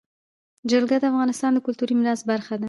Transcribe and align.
جلګه 0.71 0.97
د 0.99 1.05
افغانستان 1.11 1.51
د 1.53 1.59
کلتوري 1.65 1.93
میراث 1.99 2.21
برخه 2.31 2.53
ده. 2.57 2.59